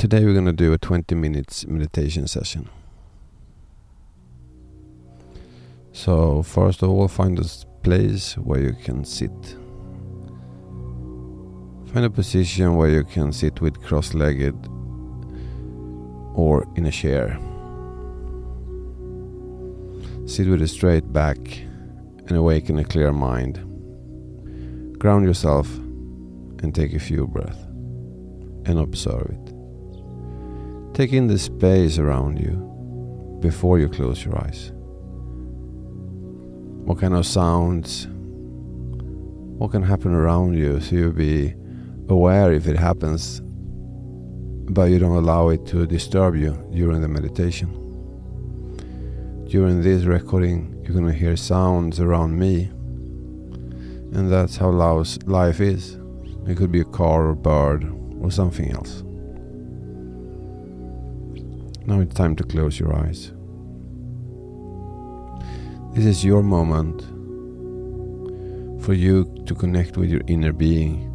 [0.00, 2.70] today we're going to do a 20 minutes meditation session.
[5.92, 7.44] So, first of all, find a
[7.82, 9.30] place where you can sit.
[11.92, 14.56] Find a position where you can sit with cross legged
[16.34, 17.38] or in a chair.
[20.24, 21.36] Sit with a straight back
[22.26, 23.56] and awaken a clear mind.
[24.98, 25.68] Ground yourself
[26.62, 27.58] and take a few breaths
[28.64, 29.49] and observe it.
[31.00, 34.70] Take in the space around you before you close your eyes.
[36.84, 38.06] What kind of sounds,
[39.56, 41.54] what can happen around you so you'll be
[42.10, 43.40] aware if it happens,
[44.70, 47.70] but you don't allow it to disturb you during the meditation.
[49.48, 52.64] During this recording, you're going to hear sounds around me,
[54.12, 55.96] and that's how life is.
[56.46, 57.90] It could be a car or bird
[58.20, 59.02] or something else.
[61.90, 63.32] Now it's time to close your eyes.
[65.92, 67.02] This is your moment
[68.84, 71.08] for you to connect with your inner being,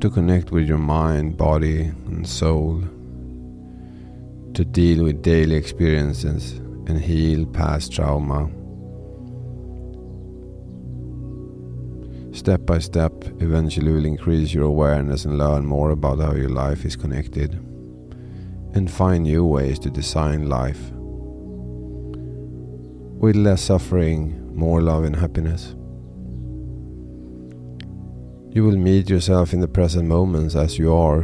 [0.00, 2.82] to connect with your mind, body, and soul
[4.54, 6.54] to deal with daily experiences
[6.88, 8.50] and heal past trauma.
[12.32, 16.84] Step by step, eventually will increase your awareness and learn more about how your life
[16.84, 17.60] is connected
[18.74, 20.90] and find new ways to design life
[23.22, 25.76] with less suffering, more love and happiness.
[28.54, 31.20] You will meet yourself in the present moments as you are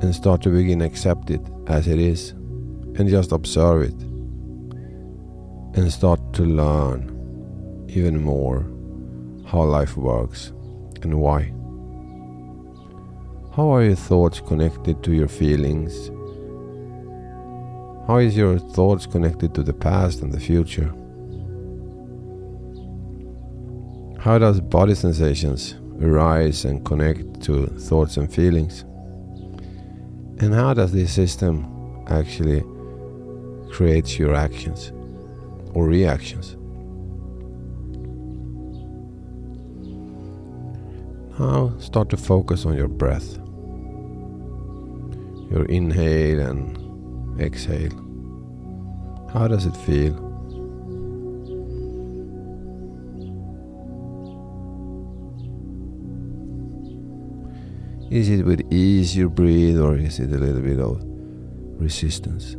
[0.00, 4.00] and start to begin accept it as it is and just observe it
[5.78, 7.14] and start to learn
[7.88, 8.66] even more
[9.46, 10.52] how life works
[11.02, 11.52] and why.
[13.58, 16.12] How are your thoughts connected to your feelings?
[18.06, 20.94] How is your thoughts connected to the past and the future?
[24.20, 28.82] How does body sensations arise and connect to thoughts and feelings?
[30.38, 31.66] And how does this system
[32.06, 32.62] actually
[33.72, 34.92] create your actions
[35.74, 36.54] or reactions?
[41.40, 43.40] Now start to focus on your breath.
[45.50, 47.92] Your inhale and exhale.
[49.32, 50.28] How does it feel?
[58.10, 61.02] Is it with ease you breathe, or is it a little bit of
[61.80, 62.56] resistance?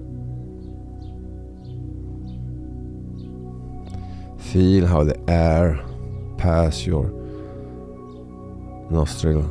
[4.51, 5.79] Feel how the air
[6.37, 7.09] pass your
[8.89, 9.45] nostril.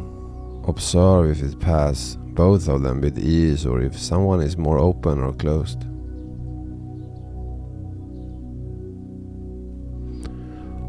[0.67, 5.19] Observe if it passes both of them with ease or if someone is more open
[5.19, 5.83] or closed.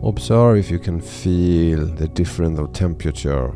[0.04, 3.52] Observe if you can feel the difference of temperature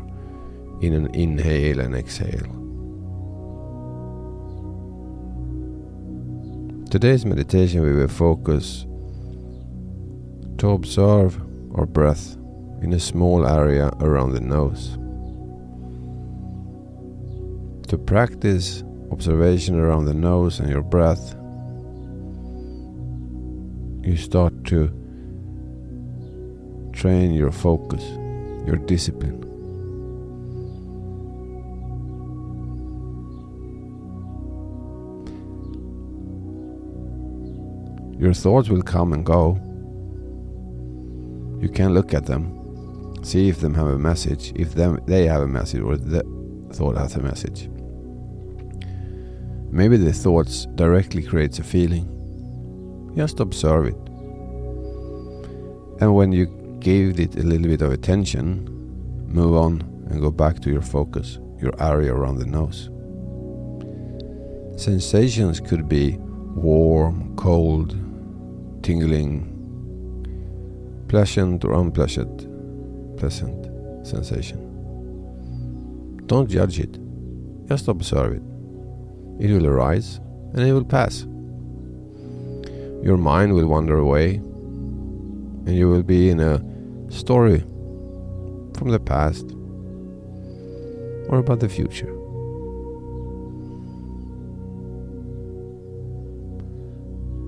[0.80, 2.50] in an inhale and exhale.
[6.90, 8.86] Today's meditation we will focus
[10.58, 11.40] to observe
[11.76, 12.36] our breath
[12.82, 14.98] in a small area around the nose.
[17.94, 18.82] To practice
[19.12, 21.36] observation around the nose and your breath,
[24.04, 24.88] you start to
[26.92, 28.02] train your focus,
[28.66, 29.40] your discipline.
[38.18, 39.54] Your thoughts will come and go.
[41.62, 45.42] You can look at them, see if them have a message, if them they have
[45.42, 46.24] a message or the
[46.72, 47.68] thought has a message.
[49.74, 52.06] Maybe the thoughts directly creates a feeling.
[53.16, 53.96] Just observe it.
[56.00, 56.46] And when you
[56.78, 58.68] give it a little bit of attention,
[59.26, 62.88] move on and go back to your focus, your area around the nose.
[64.80, 67.96] Sensations could be warm, cold,
[68.84, 69.50] tingling,
[71.08, 72.46] pleasant or unpleasant,
[73.18, 74.60] pleasant sensation.
[76.26, 76.96] Don't judge it,
[77.66, 78.53] just observe it.
[79.40, 80.20] It will arise
[80.52, 81.26] and it will pass.
[83.02, 84.34] Your mind will wander away
[85.66, 86.62] and you will be in a
[87.10, 87.60] story
[88.76, 89.44] from the past
[91.28, 92.12] or about the future.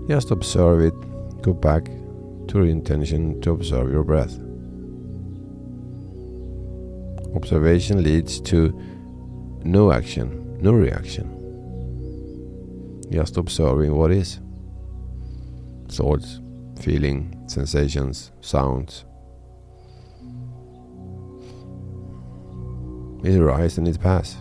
[0.09, 0.95] Just observe it
[1.43, 4.39] go back to your intention to observe your breath.
[7.35, 8.73] Observation leads to
[9.65, 11.36] no action, no reaction.
[13.17, 14.41] Just observing what is
[15.89, 16.39] thoughts,
[16.83, 19.07] feeling, sensations, sounds.
[23.25, 24.37] It arises and it passes.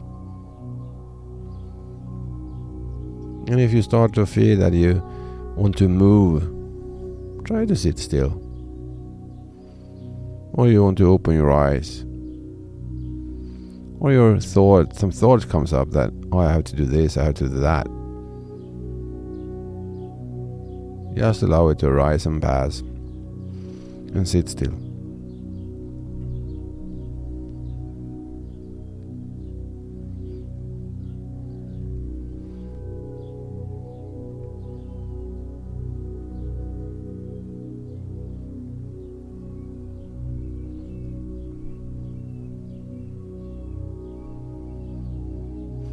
[3.47, 5.01] And if you start to feel that you
[5.55, 6.43] want to move,
[7.45, 8.33] try to sit still.
[10.51, 12.01] Or you want to open your eyes.
[14.01, 17.23] Or your thought, some thought comes up that, oh, I have to do this, I
[17.23, 17.87] have to do that.
[21.15, 22.81] Just allow it to rise and pass.
[22.81, 24.73] And sit still.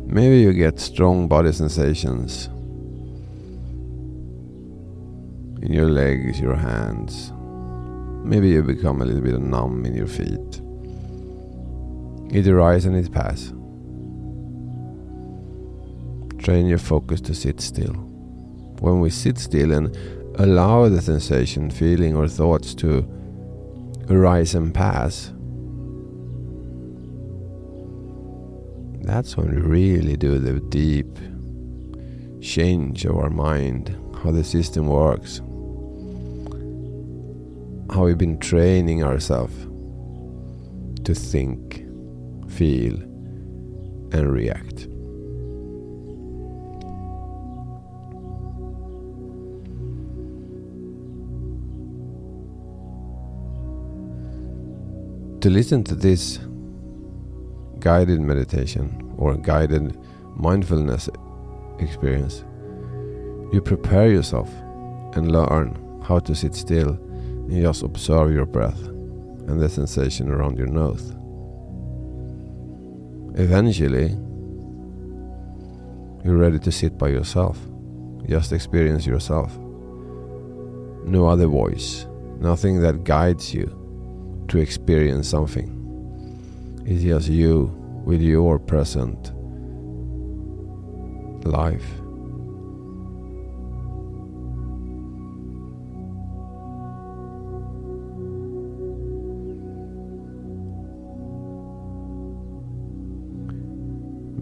[0.04, 2.48] Maybe you get strong body sensations
[5.72, 7.32] your legs, your hands.
[8.24, 10.60] Maybe you become a little bit numb in your feet.
[12.32, 13.50] It arises and it passes.
[16.42, 17.94] Train your focus to sit still.
[18.80, 19.96] When we sit still and
[20.36, 23.06] allow the sensation, feeling, or thoughts to
[24.08, 25.32] arise and pass,
[29.04, 31.18] that's when we really do the deep
[32.40, 35.40] change of our mind, how the system works,
[37.92, 39.54] how we've been training ourselves
[41.04, 41.84] to think,
[42.50, 42.94] feel,
[44.12, 44.88] and react.
[55.42, 56.38] To listen to this
[57.80, 59.98] guided meditation or guided
[60.36, 61.10] mindfulness
[61.78, 62.44] experience,
[63.52, 64.48] you prepare yourself
[65.14, 66.98] and learn how to sit still
[67.52, 68.80] and just observe your breath
[69.46, 71.10] and the sensation around your nose.
[73.38, 74.08] Eventually,
[76.24, 77.58] you're ready to sit by yourself.
[78.26, 79.54] Just experience yourself.
[81.04, 82.06] No other voice,
[82.38, 83.66] nothing that guides you
[84.48, 85.68] to experience something.
[86.86, 87.66] It's just you
[88.06, 89.32] with your present
[91.44, 92.01] life.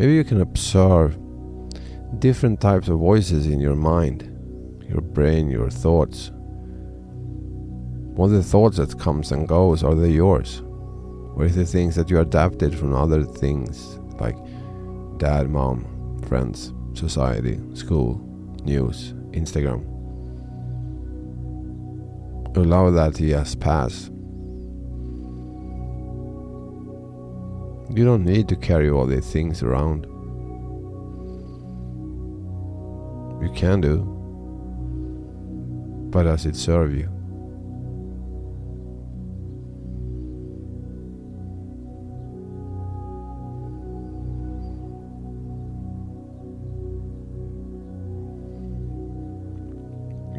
[0.00, 1.18] Maybe you can observe
[2.20, 4.22] different types of voices in your mind,
[4.88, 6.30] your brain, your thoughts.
[8.16, 10.62] What are the thoughts that comes and goes, are they yours?
[11.36, 14.38] Or is it things that you adapted from other things like
[15.18, 15.84] dad, mom,
[16.26, 18.18] friends, society, school,
[18.64, 19.84] news, Instagram?
[22.56, 24.08] Allow that to just pass.
[27.92, 30.06] You don't need to carry all these things around.
[33.42, 34.04] You can do,
[36.10, 37.08] but does it serve you?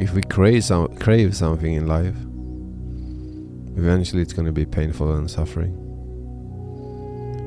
[0.01, 2.15] if we crave, some, crave something in life,
[3.77, 5.90] eventually it's going to be painful and suffering.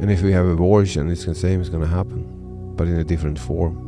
[0.01, 3.05] And if we have aversion, it's the same is going to happen, but in a
[3.05, 3.85] different form.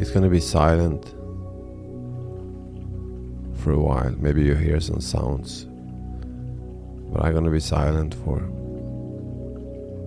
[0.00, 1.14] It's gonna be silent
[3.64, 4.14] for a while.
[4.18, 5.64] Maybe you hear some sounds.
[7.10, 8.40] But I'm gonna be silent for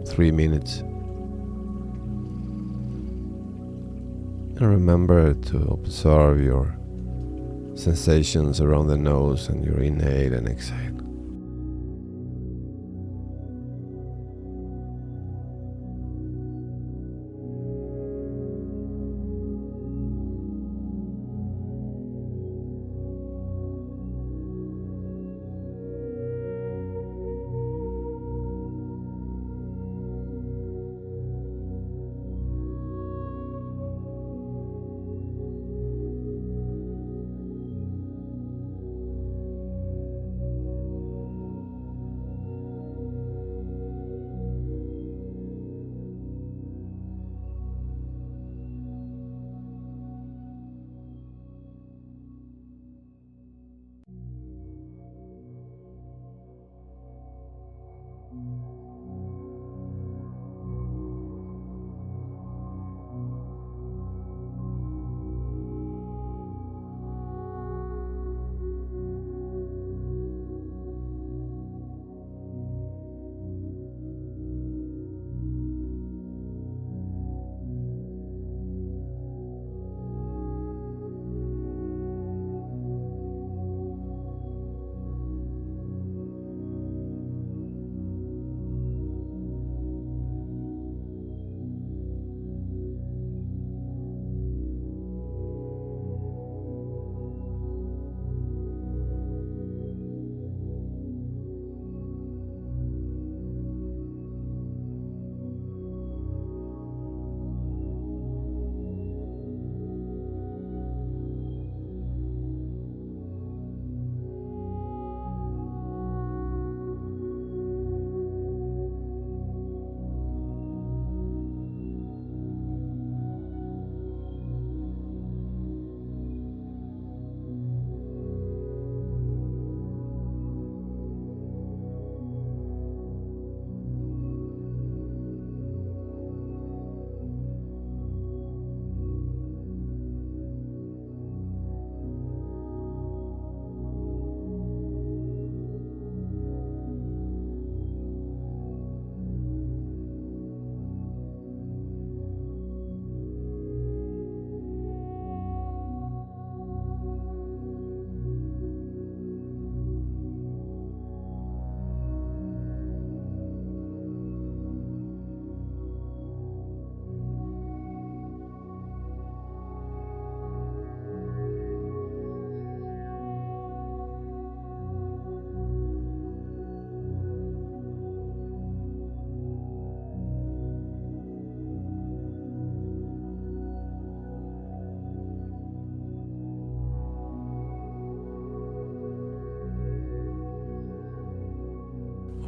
[0.05, 0.81] three minutes.
[4.57, 6.77] And remember to observe your
[7.73, 11.06] sensations around the nose and your inhale and exhale.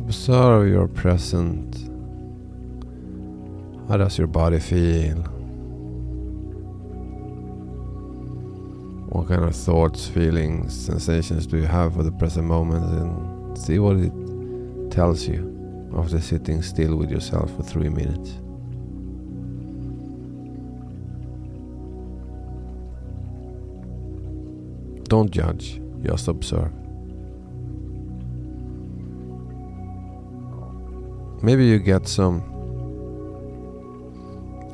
[0.10, 1.88] Observe your present.
[3.88, 5.18] How does your body feel?
[9.10, 12.86] What kind of thoughts, feelings, sensations do you have for the present moment?
[12.86, 14.12] And see what it
[14.90, 15.46] tells you
[15.96, 18.32] after sitting still with yourself for three minutes.
[25.08, 26.74] Don't judge, just observe.
[31.42, 32.44] Maybe you get some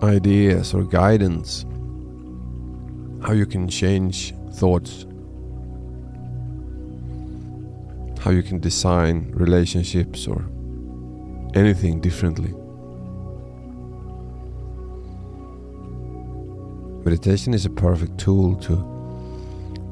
[0.03, 1.65] ideas or guidance
[3.23, 5.05] how you can change thoughts
[8.25, 10.43] how you can design relationships or
[11.53, 12.51] anything differently.
[17.05, 18.73] Meditation is a perfect tool to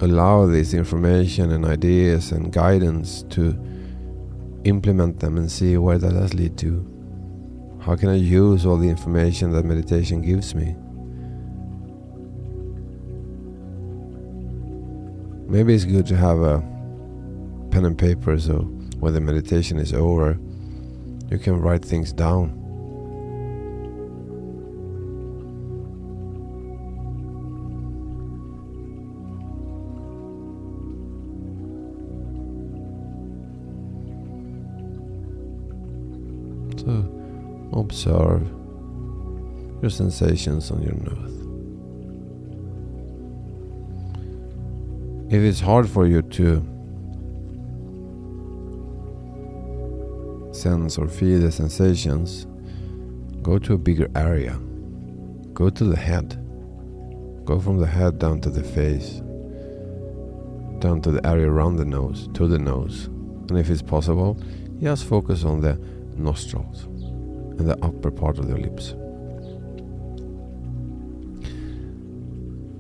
[0.02, 3.54] allow this information and ideas and guidance to
[4.64, 6.90] implement them and see where that does lead to.
[7.82, 10.76] How can I use all the information that meditation gives me?
[15.50, 16.60] Maybe it's good to have a
[17.72, 18.60] pen and paper so
[19.00, 20.40] when the meditation is over,
[21.30, 22.63] you can write things down.
[36.86, 38.48] So observe
[39.82, 41.40] your sensations on your nose.
[45.34, 46.62] If it's hard for you to
[50.54, 52.46] sense or feel the sensations,
[53.42, 54.60] go to a bigger area.
[55.54, 56.40] Go to the head.
[57.46, 59.22] Go from the head down to the face,
[60.80, 63.06] down to the area around the nose, to the nose.
[63.50, 64.38] And if it's possible,
[64.82, 65.78] just focus on the
[66.18, 66.84] nostrils
[67.58, 68.96] and the upper part of the lips.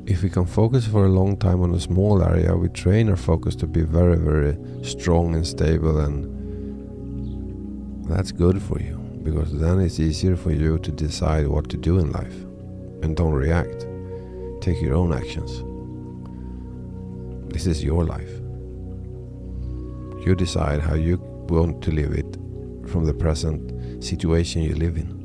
[0.05, 3.15] If we can focus for a long time on a small area, we train our
[3.15, 6.29] focus to be very, very strong and stable, and
[8.09, 11.99] that's good for you because then it's easier for you to decide what to do
[11.99, 12.35] in life
[13.01, 13.87] and don't react.
[14.59, 15.63] Take your own actions.
[17.53, 18.31] This is your life.
[20.25, 22.42] You decide how you want to live it
[22.93, 25.22] from the present situation you live in.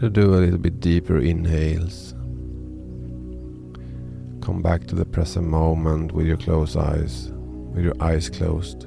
[0.00, 2.14] To do a little bit deeper inhales.
[4.40, 7.30] Come back to the present moment with your closed eyes,
[7.74, 8.86] with your eyes closed.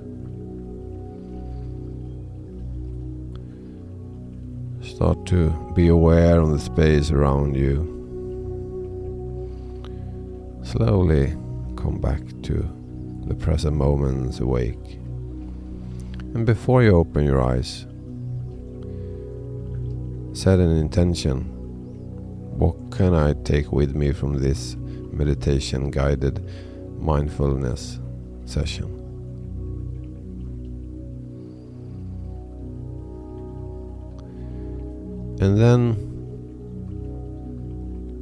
[4.81, 7.91] Start to be aware of the space around you.
[10.63, 11.37] Slowly
[11.75, 12.67] come back to
[13.27, 14.97] the present moments awake.
[16.33, 17.85] And before you open your eyes,
[20.33, 21.43] set an intention.
[22.57, 24.75] What can I take with me from this
[25.11, 26.43] meditation guided
[26.99, 27.99] mindfulness
[28.45, 28.99] session?
[35.39, 36.09] And then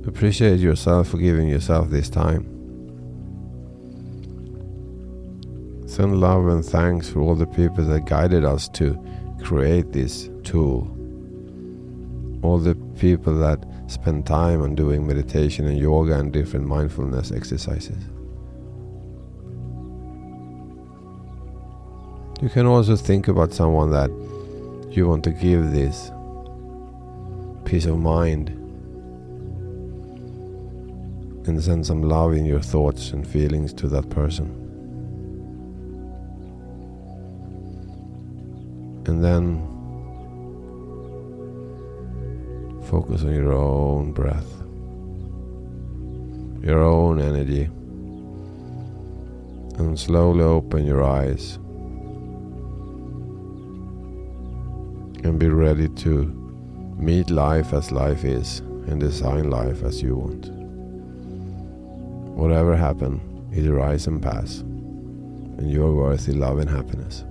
[0.05, 2.47] appreciate yourself for giving yourself this time.
[5.87, 8.97] Send love and thanks for all the people that guided us to
[9.43, 10.97] create this tool
[12.41, 18.03] all the people that spend time on doing meditation and yoga and different mindfulness exercises.
[22.41, 24.09] You can also think about someone that
[24.91, 26.11] you want to give this
[27.65, 28.49] peace of mind
[31.47, 34.57] and send some love in your thoughts and feelings to that person.
[39.05, 39.67] And then
[42.91, 44.51] Focus on your own breath,
[46.61, 47.69] your own energy,
[49.79, 51.55] and slowly open your eyes
[55.23, 56.25] and be ready to
[56.97, 60.49] meet life as life is and design life as you want.
[62.37, 63.21] Whatever happen,
[63.53, 67.23] it rise and pass, and you are worthy love and happiness.